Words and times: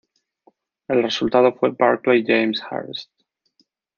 El 0.87 1.03
resultado 1.03 1.53
fue 1.53 1.75
"Barclay 1.77 2.23
James 2.25 2.59
Harvest". 2.71 3.11